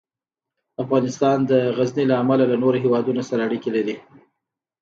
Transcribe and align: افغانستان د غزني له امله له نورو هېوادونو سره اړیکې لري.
افغانستان 0.83 1.37
د 1.49 1.51
غزني 1.77 2.05
له 2.09 2.15
امله 2.21 2.43
له 2.51 2.55
نورو 2.63 2.77
هېوادونو 2.83 3.21
سره 3.29 3.41
اړیکې 3.47 3.69
لري. 3.77 3.95